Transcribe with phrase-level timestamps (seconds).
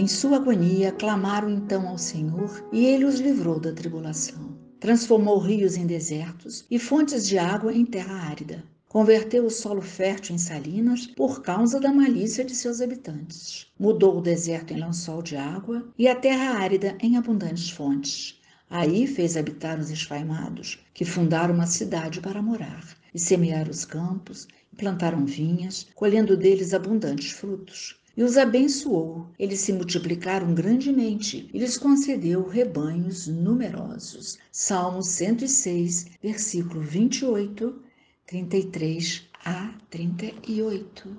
[0.00, 4.56] Em sua agonia, clamaram então ao Senhor e ele os livrou da tribulação.
[4.80, 8.64] Transformou rios em desertos e fontes de água em terra árida.
[8.88, 13.66] Converteu o solo fértil em salinas por causa da malícia de seus habitantes.
[13.78, 18.40] Mudou o deserto em lençol de água e a terra árida em abundantes fontes.
[18.70, 24.48] Aí fez habitar os esfaimados, que fundaram uma cidade para morar, e semearam os campos,
[24.72, 27.99] e plantaram vinhas, colhendo deles abundantes frutos.
[28.20, 34.38] E os abençoou, eles se multiplicaram grandemente, e lhes concedeu rebanhos numerosos.
[34.52, 37.82] Salmo 106, versículo 28
[38.26, 41.16] 33 a 38.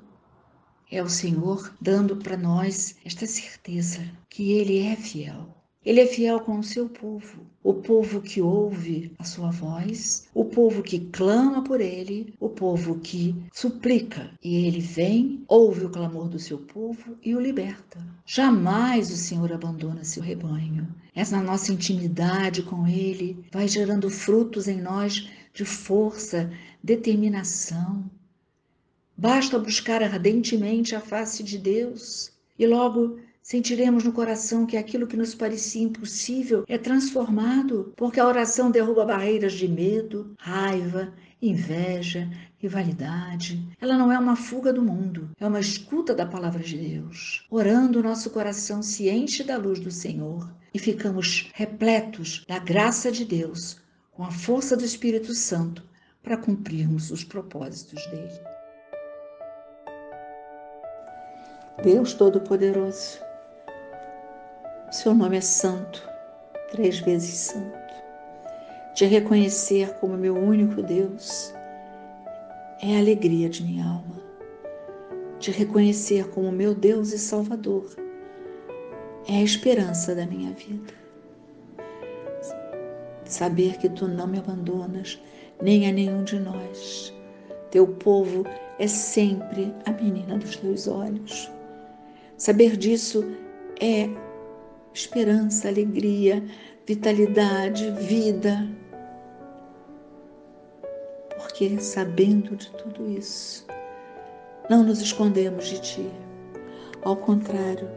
[0.92, 5.61] É o Senhor dando para nós esta certeza que Ele é fiel.
[5.84, 10.46] Ele é fiel com o seu povo, o povo que ouve a sua voz, o
[10.46, 14.30] povo que clama por ele, o povo que suplica.
[14.44, 18.00] E ele vem, ouve o clamor do seu povo e o liberta.
[18.28, 20.88] Jamais o Senhor abandona seu rebanho.
[21.16, 26.52] Essa nossa intimidade com ele vai gerando frutos em nós de força,
[26.84, 28.06] determinação.
[29.18, 35.18] Basta buscar ardentemente a face de Deus e logo sentiremos no coração que aquilo que
[35.18, 43.68] nos parecia impossível é transformado, porque a oração derruba barreiras de medo, raiva, inveja, rivalidade.
[43.82, 47.46] Ela não é uma fuga do mundo, é uma escuta da palavra de Deus.
[47.50, 53.26] Orando, nosso coração se enche da luz do Senhor e ficamos repletos da graça de
[53.26, 53.78] Deus,
[54.12, 55.84] com a força do Espírito Santo
[56.22, 58.40] para cumprirmos os propósitos dele.
[61.84, 63.20] Deus Todo-Poderoso,
[65.02, 66.08] seu nome é santo,
[66.70, 67.76] três vezes santo.
[68.94, 71.52] Te reconhecer como meu único Deus
[72.84, 74.22] é a alegria de minha alma.
[75.40, 77.96] Te reconhecer como meu Deus e Salvador
[79.28, 80.94] é a esperança da minha vida.
[83.26, 85.20] Saber que tu não me abandonas
[85.60, 87.12] nem a nenhum de nós.
[87.72, 88.46] Teu povo
[88.78, 91.50] é sempre a menina dos teus olhos.
[92.38, 93.26] Saber disso
[93.80, 94.08] é
[94.94, 96.44] esperança, alegria,
[96.86, 98.68] vitalidade, vida.
[101.38, 103.66] Porque sabendo de tudo isso,
[104.70, 106.12] não nos escondemos de ti.
[107.04, 107.90] Ao contrário,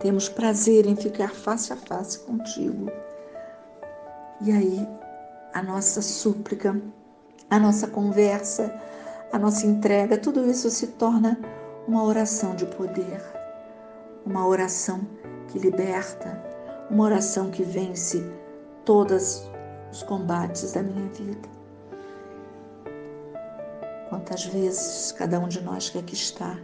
[0.00, 2.90] temos prazer em ficar face a face contigo.
[4.40, 4.88] E aí
[5.54, 6.80] a nossa súplica,
[7.48, 8.74] a nossa conversa,
[9.32, 11.38] a nossa entrega, tudo isso se torna
[11.86, 13.22] uma oração de poder,
[14.26, 15.00] uma oração
[15.48, 16.42] que liberta,
[16.90, 18.24] uma oração que vence
[18.84, 19.48] todos
[19.90, 21.48] os combates da minha vida.
[24.08, 26.58] Quantas vezes cada um de nós que aqui está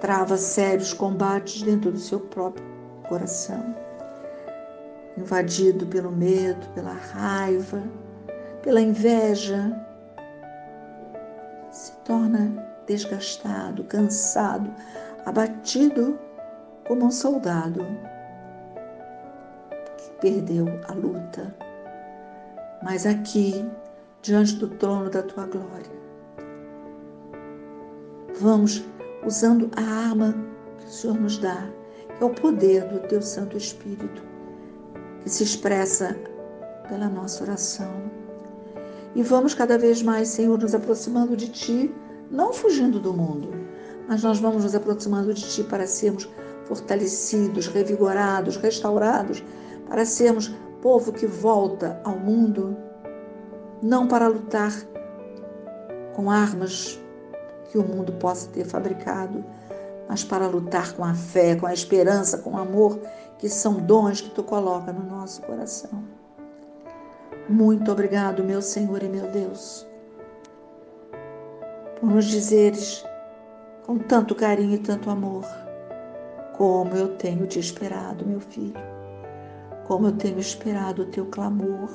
[0.00, 2.64] trava sérios combates dentro do seu próprio
[3.08, 3.74] coração
[5.16, 7.82] invadido pelo medo, pela raiva,
[8.62, 9.70] pela inveja,
[11.70, 14.70] se torna desgastado, cansado,
[15.24, 16.18] abatido
[16.90, 17.86] como um soldado
[19.96, 21.54] que perdeu a luta.
[22.82, 23.64] Mas aqui,
[24.22, 25.92] diante do trono da tua glória,
[28.40, 28.84] vamos
[29.24, 30.34] usando a arma
[30.78, 31.70] que o Senhor nos dá,
[32.08, 34.24] que é o poder do teu Santo Espírito
[35.22, 36.16] que se expressa
[36.88, 38.02] pela nossa oração.
[39.14, 41.94] E vamos cada vez mais, Senhor, nos aproximando de Ti,
[42.28, 43.48] não fugindo do mundo,
[44.08, 46.28] mas nós vamos nos aproximando de Ti para sermos
[46.70, 49.42] fortalecidos, revigorados, restaurados,
[49.88, 52.76] para sermos povo que volta ao mundo,
[53.82, 54.72] não para lutar
[56.14, 57.00] com armas
[57.72, 59.44] que o mundo possa ter fabricado,
[60.08, 63.00] mas para lutar com a fé, com a esperança, com o amor,
[63.36, 66.04] que são dons que tu coloca no nosso coração.
[67.48, 69.84] Muito obrigado, meu Senhor e meu Deus,
[71.98, 73.04] por nos dizeres
[73.84, 75.44] com tanto carinho e tanto amor,
[76.60, 78.74] como eu tenho te esperado, meu filho,
[79.88, 81.88] como eu tenho esperado o teu clamor,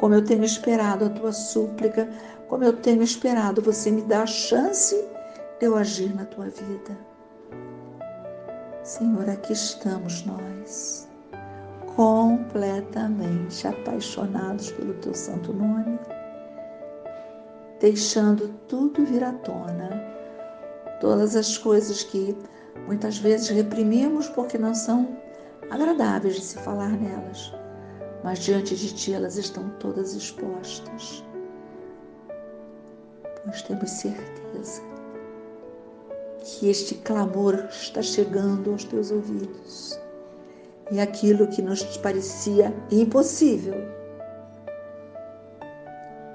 [0.00, 2.08] como eu tenho esperado a tua súplica,
[2.48, 4.96] como eu tenho esperado você me dar a chance
[5.60, 6.98] de eu agir na tua vida.
[8.82, 11.08] Senhor, aqui estamos nós,
[11.94, 16.00] completamente apaixonados pelo Teu Santo Nome,
[17.78, 20.02] deixando tudo vir à tona,
[21.00, 22.36] todas as coisas que
[22.86, 25.16] muitas vezes reprimimos porque não são
[25.70, 27.52] agradáveis de se falar nelas,
[28.22, 31.24] mas diante de Ti elas estão todas expostas.
[33.44, 34.82] Pois temos certeza
[36.44, 39.98] que este clamor está chegando aos teus ouvidos.
[40.90, 43.74] E aquilo que nos parecia impossível,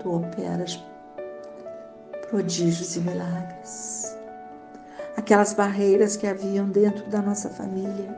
[0.02, 0.84] tu operas
[2.30, 3.99] prodígios e milagres.
[5.20, 8.18] Aquelas barreiras que haviam dentro da nossa família,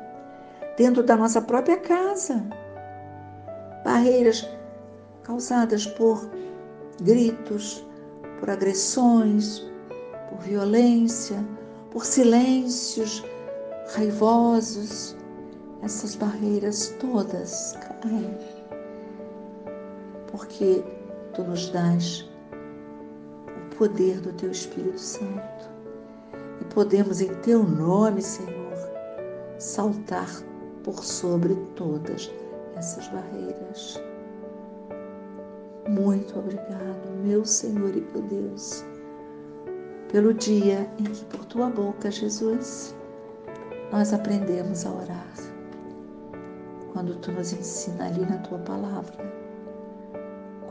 [0.77, 2.45] dentro da nossa própria casa,
[3.83, 4.47] barreiras
[5.23, 6.29] causadas por
[7.01, 7.83] gritos,
[8.39, 9.65] por agressões,
[10.29, 11.43] por violência,
[11.89, 13.25] por silêncios
[13.95, 15.17] raivosos,
[15.81, 18.37] essas barreiras todas caem,
[20.31, 20.83] porque
[21.33, 22.29] tu nos dás
[23.47, 25.70] o poder do teu Espírito Santo
[26.73, 28.73] podemos, em teu nome, Senhor,
[29.59, 30.29] saltar
[30.83, 32.31] por sobre todas
[32.75, 34.01] essas barreiras.
[35.87, 38.83] Muito obrigado, meu Senhor e meu Deus
[40.11, 42.93] pelo dia em que por tua boca, Jesus,
[43.91, 45.33] nós aprendemos a orar.
[46.91, 49.31] Quando tu nos ensina ali na tua palavra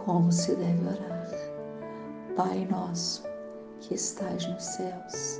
[0.04, 1.30] como se deve orar.
[2.36, 3.24] Pai nosso,
[3.80, 5.39] que estás nos céus,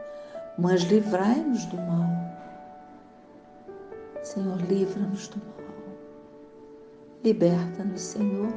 [0.61, 2.09] mas livrai-nos do mal.
[4.21, 5.55] Senhor, livra-nos do mal.
[7.23, 8.53] Liberta-nos, Senhor,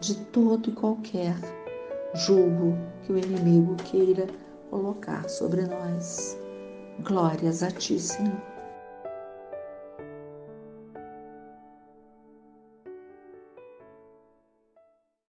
[0.00, 1.34] de todo e qualquer
[2.14, 4.26] julgo que o inimigo queira
[4.70, 6.36] colocar sobre nós.
[7.00, 8.53] Glórias a Ti, Senhor.